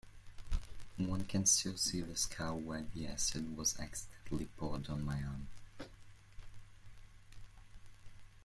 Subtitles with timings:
[0.97, 5.47] One can still see the scar where the acid was accidentally poured on my arm.